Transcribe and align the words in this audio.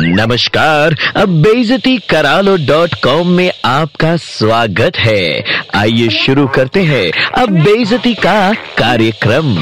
नमस्कार, 0.00 0.94
अब 1.16 1.28
बेजती 1.42 1.96
करालो 2.10 2.56
डॉट 2.66 2.94
कॉम 3.04 3.28
में 3.28 3.50
आपका 3.64 4.16
स्वागत 4.16 4.96
है। 4.96 5.42
आइए 5.74 6.08
शुरू 6.16 6.46
करते 6.46 6.82
हैं 6.82 7.10
अब 7.38 7.50
बेजती 7.64 8.14
का 8.14 8.52
कार्यक्रम। 8.78 9.56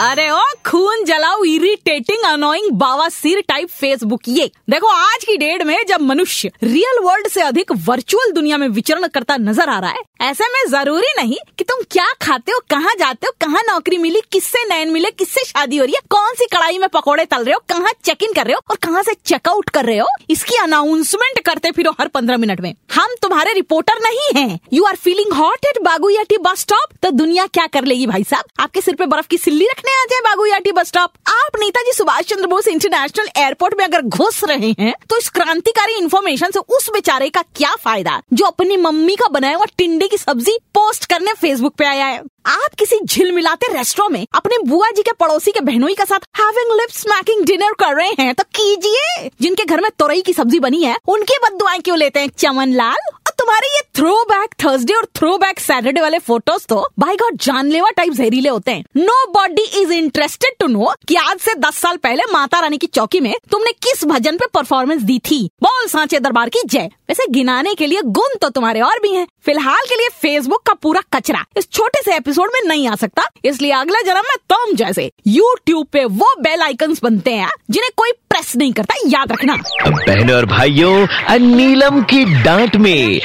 अरे 0.00 0.28
ओ, 0.30 0.40
खून 0.66 1.04
जलाऊ 1.04 1.44
इरिटेटिंग 1.44 2.24
अनोइंग 2.24 2.70
बावासीर 2.72 3.40
टाइप 3.48 3.68
फेसबुक 3.70 4.28
ये, 4.28 4.50
देखो, 4.70 4.88
आज 4.88 5.24
की 5.24 5.36
डेट 5.36 5.62
में 5.62 5.76
जब 5.88 6.00
मनुष्य 6.02 6.50
रियल 6.62 7.04
वर्ल्ड 7.04 7.28
से 7.28 7.42
अधिक 7.42 7.72
वर्चुअल 7.88 8.32
दुनिया 8.32 8.56
में 8.56 8.68
विचरण 8.68 9.06
करता 9.06 9.36
नज़र 9.36 9.68
आ 9.68 9.78
रहा 9.78 9.90
है 9.90 10.02
ऐसे 10.20 10.44
में 10.44 10.60
ज़रूरी 10.70 11.12
नहीं 11.18 11.36
कि 11.58 11.64
तुम 11.64 11.78
क्या 11.90 12.06
खाते 12.22 12.52
हो, 12.52 12.58
कहाँ 12.70 12.94
जाते 12.94 13.26
हो, 13.26 13.32
कहाँ 13.40 13.62
नौकरी 13.68 13.98
मिली, 13.98 14.20
किससे 14.32 14.64
नैन 14.64 14.90
मिले, 14.90 15.10
किससे 15.10 15.44
शादी 15.44 15.76
हो 15.76 15.84
रही 15.84 15.94
है, 15.94 16.00
कौन 16.10 16.34
सी 16.34 16.46
कढ़ाई 16.46 16.78
में 16.78 16.88
पकौड़े 16.88 17.24
तल 17.24 17.44
रहे 17.44 17.54
हो, 17.54 17.60
कहाँ 17.68 17.92
चेक 18.04 18.22
इन 18.22 18.32
कर 18.32 18.46
रहे 18.46 18.54
हो 18.54 18.60
और 18.70 18.76
कहाँ 18.78 19.02
से 19.02 19.14
चेकआउट 19.26 19.68
कर 19.68 19.84
रहे 19.84 19.98
हो। 19.98 20.06
इसकी 20.30 20.56
अनाउंसमेंट 20.56 21.38
करते 21.46 21.70
फिर 21.70 21.88
हर 22.00 22.08
पंद्रह 22.08 22.36
मिनट 22.36 22.60
में। 22.60 22.74
हम 22.94 23.14
तुम्हारे 23.22 23.52
रिपोर्टर 23.52 24.00
नहीं 24.02 24.28
है। 24.36 24.58
You 24.72 24.84
are 24.84 24.96
feeling 24.96 25.32
hot 25.32 25.66
at 25.66 25.80
Baguiati 25.82 26.38
bus 26.38 26.60
stop 26.60 26.92
तो 27.02 27.10
दुनिया 27.12 27.46
क्या 27.48 27.66
कर 27.68 27.84
लेगी 27.84 28.06
भाई 28.06 28.24
साहब? 28.24 28.44
आपके 28.60 28.80
सिर 28.80 28.94
पे 28.94 29.06
बर्फ़ 29.06 29.26
की 29.26 29.38
सिल्ली 29.38 29.66
रखने 29.66 29.92
आ 29.92 30.04
जाए 30.04 30.20
बागुयाटी 30.24 30.72
बस 30.72 30.88
स्टॉप 30.88 31.12
आप 31.28 31.58
नेताजी 31.60 31.92
सुभाष 31.92 32.24
चंद्र 32.24 32.46
बोस 32.46 32.68
इंटरनेशनल 32.68 33.28
एयरपोर्ट 33.36 33.74
में 33.78 33.84
अगर 33.84 34.02
घुस 34.02 34.42
रहे 34.44 34.74
हैं 34.80 34.92
तो 35.10 35.18
इस 35.18 35.28
क्रांतिकारी 35.30 35.94
इन्फॉर्मेशन 35.94 36.50
से 36.50 36.58
उस 36.68 36.90
बेचारे 36.92 37.28
का 37.30 37.42
क्या 37.56 37.74
फ़ायदा? 37.74 38.20
जो 38.32 38.46
अपनी 38.46 38.76
मम्मी 38.78 39.16
का 39.16 39.28
बनाया 39.30 39.56
हुआ 39.56 39.66
टिंडे 39.78 40.08
की 40.10 40.18
सब्ज़ी 40.18 40.56
पोस्ट 40.74 41.04
करने 41.04 41.32
फेसबुक 41.32 41.74
पे 41.74 41.84
आया 41.84 42.06
है। 42.06 42.22
आप 42.46 42.74
किसी 42.78 42.98
झिलमिलाते 43.04 43.72
रेस्टोरेंट 43.72 44.12
में 44.12 44.26
अपने 44.34 44.58
बुआ 44.66 44.90
जी 44.90 45.02
के 45.02 45.12
पड़ोसी 45.12 45.52
के 45.52 45.60
बहनोई 45.60 45.94
के 45.94 46.04
साथ 46.04 46.26
हैविंग 46.38 46.72
लिप 46.80 46.90
स्मैकिंग 46.90 47.44
डिनर 47.44 47.72
कर 47.72 47.96
रहे 47.96 48.10
हैं 48.20 48.34
तो 48.34 48.44
कीजिए। 48.56 49.28
जिनके 49.40 49.64
घर 49.64 49.80
में 49.80 49.90
तोरई 49.98 50.22
की 50.22 50.32
सब्ज़ी 50.32 50.60
बनी 50.60 50.82
है, 50.82 50.96
उनकी 51.08 51.38
बद 51.44 51.58
क्यों 51.84 51.98
लेते 51.98 52.20
हैं? 52.20 52.28
चमन 52.38 52.72
लाल 52.72 52.98
तुम्हारे 53.40 53.66
ये 53.66 53.80
थ्रो 53.96 54.14
बैक 54.24 54.54
थर्सडे 54.64 54.94
और 54.94 55.04
थ्रो 55.16 55.36
बैक 55.38 55.60
सैटरडे 55.60 56.00
वाले 56.00 56.18
फ़ोटोज़ 56.18 56.66
तो 56.68 56.76
बाई 56.98 57.16
गॉड 57.16 57.36
जानलेवा 57.42 57.90
टाइप 57.90 58.12
जहरीले 58.12 58.48
होते 58.48 58.72
हैं। 58.72 58.84
Nobody 59.32 59.62
is 59.80 59.92
interested 59.92 60.54
to 60.60 60.66
know 60.66 60.92
कि 61.08 61.14
आज 61.16 61.38
से 61.38 61.54
दस 61.54 61.76
साल 61.76 61.96
पहले 61.96 62.22
माता 62.32 62.60
रानी 62.60 62.78
की 62.78 62.86
चौकी 62.88 63.20
में 63.20 63.32
तुमने 63.50 63.72
किस 63.82 64.04
भजन 64.04 64.36
पे 64.36 64.46
परफॉर्मेंस 64.54 65.02
दी 65.02 65.18
थी। 65.30 65.42
बोल 65.62 65.86
सांचे 65.88 66.20
दरबार 66.20 66.48
की 66.48 66.62
जय। 66.66 66.90
वैसे 67.08 67.26
गिनाने 67.30 67.74
के 67.74 67.86
लिए 67.86 68.02
गुण 68.06 68.36
तो 68.42 68.48
तुम्हारे 68.48 68.80
और 68.80 68.98
भी 69.02 69.12
हैं। 69.12 69.26
फ़िलहाल 69.46 69.86
के 69.88 69.96
लिए 69.96 70.08
फेसबुक 70.22 70.62
का 70.62 70.72
पूरा 70.74 71.00
कचरा 71.14 71.44
इस 71.56 71.70
छोटे 71.72 72.02
से 72.02 72.16
एपिसोड 72.16 72.50
में 72.54 72.60
नहीं 72.68 72.88
आ 72.88 72.94
सकता। 72.96 73.22
इसलिए 73.44 73.72
अगला 73.72 74.00
जन्म 74.02 74.28
में 74.28 74.36
तुम 74.48 74.74
जैसे। 74.76 75.10
यूट्यूब 75.26 75.86
पे 75.86 76.04
वो 76.04 76.34
बेल 76.40 76.62
आइकन्स 76.62 77.02
बनते 77.02 77.32
हैं, 77.32 77.48
जिन्हें 77.70 77.90
कोई 77.96 78.12
प्रेस 78.30 78.54
नहीं 78.56 78.72
करता। 78.72 78.94
याद 79.06 79.32
रखना। 79.32 79.56
बहनों 79.86 80.36
और 80.36 80.46
भाइयों 80.46 81.38
नीलम 81.40 82.02
की 82.02 82.24
डांट 82.42 82.76
में 82.76 83.20